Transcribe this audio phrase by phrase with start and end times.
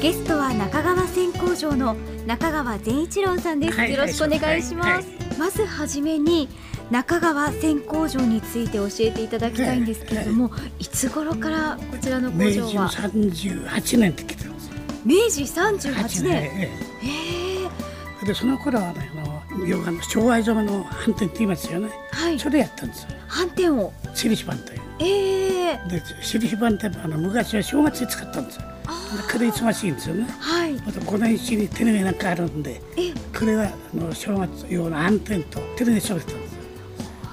[0.00, 1.94] ゲストは中川線工場の
[2.26, 3.92] 中川善一郎さんです、はい。
[3.92, 4.96] よろしくお願いします、はい。
[4.96, 6.50] はいまずはじめに
[6.90, 10.84] 中川線工場について教えていただきたいんですけれども、い。
[10.84, 14.70] つ頃からこちらの工明治の場は38年って来てます。
[15.06, 16.34] 明治38年。
[16.34, 16.70] えへえ。
[18.22, 21.88] えでその頃はねあの要はあの昭和染めの反転って言いますよね。
[22.12, 22.38] はい。
[22.38, 23.08] それやったんですよ。
[23.28, 23.92] 反転を。
[24.14, 24.80] シリシパンという。
[24.98, 25.80] ええ。
[25.88, 28.69] でシリシパンってあの昔は正月に使ったんですよ。
[28.90, 30.26] あでこれ忙しいんですよね。
[30.38, 36.38] はいまた5年一に手ぬぐいなんかあるんで、えこれはあの正月用の暗転と手ぬぐいしてたんですよ。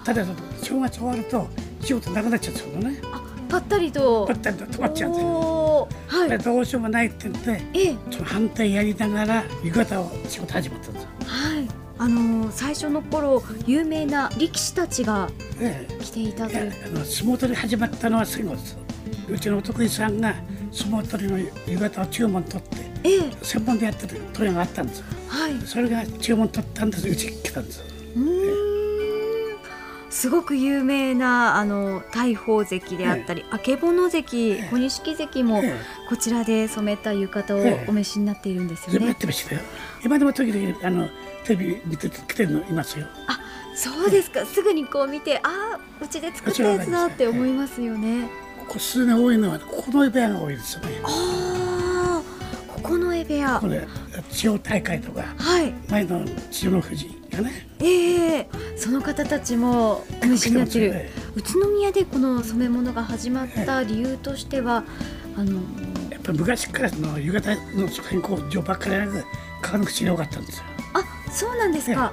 [0.03, 0.25] ただ
[0.61, 1.47] 正月終わると
[1.81, 2.99] 仕事なくなっちゃうんですよね。
[3.11, 5.87] あぱったりとぱったりと止まっちゃうんですよ。
[6.07, 7.63] はいでどうしようもないって言って。
[7.73, 11.09] ええその反転やりながら浴衣を仕事始まったんですよ。
[11.25, 11.67] はい
[11.99, 18.77] あのー最初の頃有名な力士たちがえ来ていたえ、いというやあの相撲取り始まったのは戦後です。
[19.29, 20.35] うちのお得意さんが
[20.77, 25.05] 相撲取りの浴衣を注文取ってええ専門でやってる問屋があったんですよ。
[25.27, 27.85] はいそれが注文取ったんですうちに来たんですよ。
[28.15, 28.57] うーん
[30.09, 35.77] すごく有名なあの大鵬関であったり、あけぼの関ええ小錦関もえ
[36.09, 39.13] こちらで染めた浴衣をええお召しになっているんですよね。
[39.13, 39.61] てましたよ。
[40.03, 41.09] 今でも時々あの
[41.43, 43.05] テレビ見て来てるのいますよ。
[43.27, 43.39] あ
[43.75, 48.27] そうですか、すぐにこう見てあーうちで作ったやつだって思いますよね。
[48.67, 50.89] ここ数年多いのはここの部屋が多いですよね。
[51.03, 53.87] ああここの絵部屋これ
[54.29, 57.67] 地方大会とかはい前の千代の富士がね。
[57.79, 60.91] ええその方たちもお召しになってる。
[60.93, 64.83] え宇都宮でこの染め物が始まった理由としては
[65.37, 65.61] あの
[66.09, 67.87] えやっぱり昔からの浴衣の
[69.61, 70.63] 川の口に多かったんですよ。
[70.93, 72.11] あそうなんですか。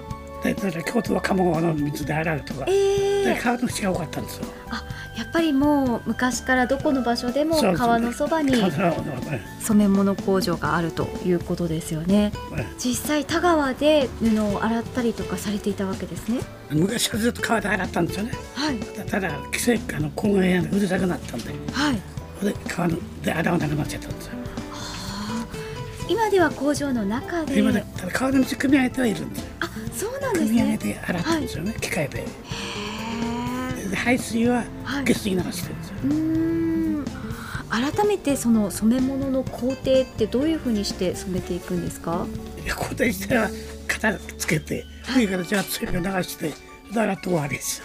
[0.85, 4.45] 京都は鴨川の水で洗うとか、ええで川の口が多かったんですよ。
[4.69, 4.85] あ
[5.17, 8.53] やっぱりもう昔からどこの場所でも川のそばに
[9.61, 12.33] 染め物工場があるということですよね。
[12.55, 16.41] ね実際田川で布を洗ったりとかされていたわけですね。
[16.70, 18.33] 昔はずっと川で洗ったんですよね。
[18.55, 18.79] はい。
[19.07, 21.95] ただ規制あの公園がうるさくなったんで、はい。
[22.45, 24.33] で川ので洗わなくなっちゃったんですよ。
[24.73, 26.13] あー。
[26.13, 27.57] 今では工場の中で。
[27.58, 29.48] 今でただ川の水汲み上げてはいるんですよ。
[29.61, 32.25] あそうなんです汲み上げねて洗ってるんですよね、機械で。
[33.95, 35.05] で排水ははい。
[35.05, 35.95] 下水流してるんですよ。
[36.05, 36.13] うー
[37.01, 37.05] ん。
[37.71, 42.27] 改めてその染め物の工程ってどういうふうにして染めていくんですか？
[42.65, 43.51] いや、交代自体は
[43.89, 44.85] 型つけて、
[45.17, 46.51] 上からじゃあ水分流して、
[46.91, 47.83] だからと終わりです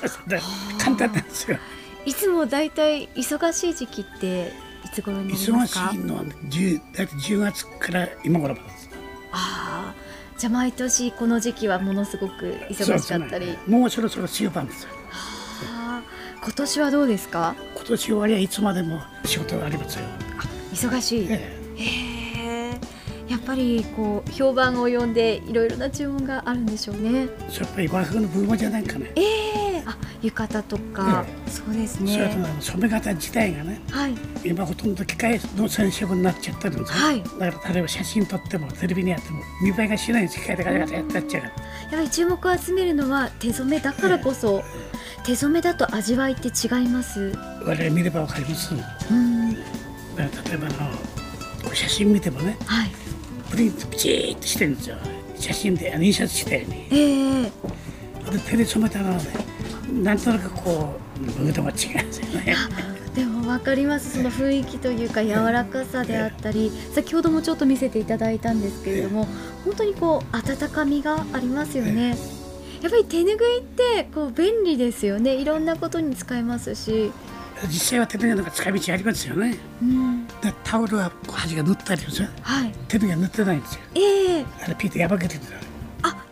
[0.77, 1.57] 簡単なんですよ。
[2.05, 4.51] いつもだいたい忙しい時期って
[4.85, 5.89] いつ頃になり忙ますか？
[5.91, 8.89] しいのは10大体10月から今頃までです。
[9.31, 10.09] ああ。
[10.37, 13.57] じゃあ毎年この時期はものすごく忙しかったり、ね。
[13.67, 14.89] もうそろそろ終盤ですよ。
[16.41, 17.55] 今年はどうですか？
[17.75, 20.05] 今年終わりはいつまでも仕事がありますよ。
[20.73, 21.33] 忙しい、え
[21.75, 21.83] へ
[22.71, 22.79] え。
[23.31, 27.21] やっぱりこう評判を呼んでいろいろな注文があるんでしょうね。
[27.21, 27.29] やっ
[27.73, 29.11] ぱり和風のブームじゃないかね。
[29.15, 37.05] ええあ浴衣とか、えそうですね染め方自体がね、はい今ほとんど機械の染色になっちゃってるんですよ。
[37.05, 41.43] はいだから例えば写真撮ってもテレビにやっても見栄えがしないんです機械でガチャガチャやっちゃう。
[41.43, 41.51] やっ
[41.91, 44.63] ぱり注目を集めるのは手染めだからこそ、
[45.25, 47.33] 手染めだと味わいって違います
[47.65, 48.75] 我々見ればわかります。
[49.11, 52.91] うんら例えばあの写真見てもね、はい
[53.49, 54.97] プリントピチーっとしてるんですよ。
[55.35, 56.87] 写真で印刷したように。
[56.91, 57.51] ええ
[58.31, 59.23] で手で染めたらね、
[60.03, 62.55] なんとなくこうムードが違うんですよね。
[63.15, 69.27] でも分かりますその雰囲気というか柔らかさであったり先ほどもちょっと見せていただいたんですけれども
[69.65, 72.15] 本当にこう温かみがありますよね
[72.81, 77.11] やっぱり手ぬぐいってこう便利ですよねいろんなことに使えますし
[77.67, 79.57] 実際は手の中使い道ありますよね。
[79.81, 82.29] うんでタオルはこう端が塗ってあるんですよ。
[82.41, 83.81] はい手のが塗ってないんですよ。
[83.95, 85.59] ええあれピーって破けてるんですよ。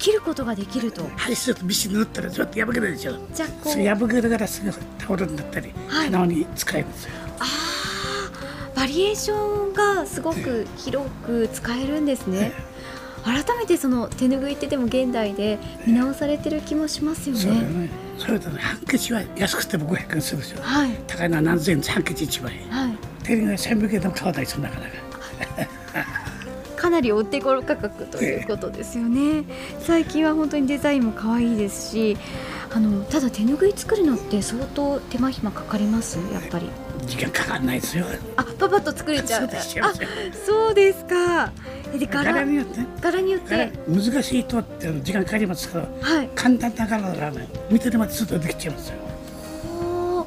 [0.08, 3.18] あ切ることができると端するとミシンで塗ったらちょっと破けてるでしょ。
[3.34, 7.12] じゃあこそうれ破けるからすぐタオルになったり、はい鼻に使えるんですよ。
[7.40, 12.54] あーバリエーションがすごく広く使えるんですね
[13.26, 17.90] 改めてその手ぬぐいってでも現代で見直されてる気もしますよねね。
[18.18, 20.62] それとね、ハンケチは安くても500円するでしょ。
[20.62, 22.54] はい高いのは何千円ハンケチ1枚。
[22.70, 25.07] はい手にが1000円でも買わないですよ、なかなか。
[26.88, 29.44] かなりお手頃価格ということですよね。
[29.82, 32.18] 最近は本当にデザインも可愛いですし、
[32.74, 36.18] あのただ手ぬぐい作るのって相当手間暇かかります？
[36.32, 36.70] やっぱり。
[37.06, 38.06] 時間かかんないですよ。
[38.38, 39.50] あ、パパッと作れちゃう。
[39.82, 39.94] あ、
[40.46, 41.52] そうですか。
[41.98, 42.32] で柄？
[42.32, 42.80] 柄によって？
[42.80, 42.88] ね。
[43.02, 46.30] 柄によっ柄て、難しいとって時間かかりますけど、はい。
[46.36, 48.96] 簡単な柄ならね、見てるまでずっとできちゃうんですよ。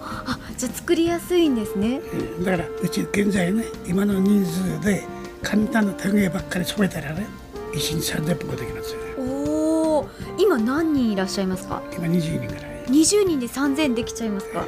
[0.02, 2.02] あ、じゃあ作りやすいんですね。
[2.38, 5.02] うんだからうち現在ね今の人数で
[5.42, 7.26] 簡単な手芸ばっかり染めたらね
[7.74, 9.14] 一日30分もできますよね。
[9.18, 10.08] おお
[10.38, 11.82] 今何人いらっしゃいますか？
[11.92, 12.84] 今20人ぐらい。
[12.86, 14.64] 20人で3000できちゃいますか？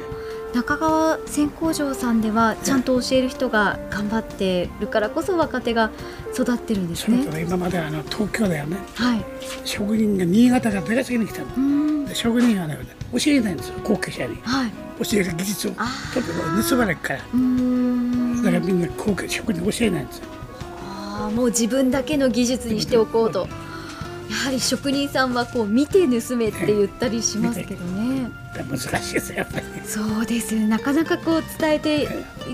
[0.53, 5.89] 中川線工場さんではちゃんと教える人が頑張ってるからこそ若手が
[6.33, 7.23] 育ってるんですね。
[7.23, 9.25] それと今まであの東京だよねはい。
[9.65, 11.47] 職人が新潟から出稼ぎに来たの。
[11.47, 12.05] うーん。
[12.05, 12.77] で職人がね
[13.11, 14.37] 教えないんですよ後継者に。
[14.43, 14.71] はい。
[15.03, 15.71] 教える技術を。
[15.77, 17.19] あとても盗まれるから。
[17.19, 18.43] うーん。
[18.43, 20.25] だからみんな後継職人教えないんですよ
[21.13, 23.47] あーもう自分だけの技術にしておこうと。
[24.29, 28.31] やはり職人さんはこう見て盗めって言ったりしますけどね。
[28.67, 32.09] 難しいですよやっぱりそうですなかなかこう伝えていっ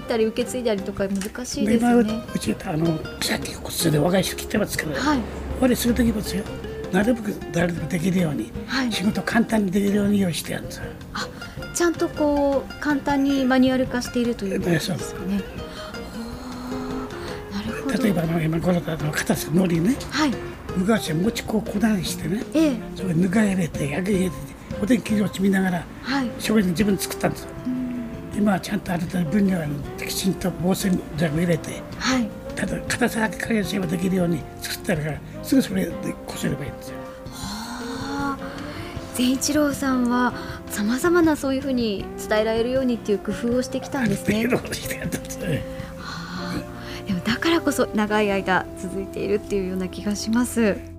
[0.08, 2.16] たり受け継いだりとか難しいで今うです
[2.50, 2.62] よね。
[2.62, 5.20] ちあの先こっちで若い人来てますけどはい。
[5.62, 6.44] 俺する時もですよ。
[6.92, 8.92] なるべく誰でもできるようにはい。
[8.92, 10.84] 仕事簡単にできるように用意してやるんですよ。
[11.14, 11.28] あ
[11.74, 15.04] ちゃんとこう簡単にマニュアル化しているということですよね。
[17.98, 20.32] 例えばあの今このあの片付けのりねはい。
[20.78, 24.36] 昔は餅こう粉にしてねええそれぬか入れて焼き入れて
[24.82, 26.30] お天気を見ながらはい。
[26.40, 27.50] 食事自分で作ったんですよ
[28.38, 29.62] 今はちゃんとある程度分量を
[29.98, 32.30] きちんと防水剤も入れてはい。
[32.56, 35.92] ただ硬さだけ加減すればできるように作ってあるからすぐそれで
[36.28, 36.96] こすればいいんですよ
[37.32, 38.38] はあ。
[39.16, 40.34] 善一郎さんは
[40.68, 44.48] さまざまなそういうふうに伝えられるようにっていう工夫をしてきたんですね。
[47.50, 50.99] からこそ長い間続いているっていうような気がします。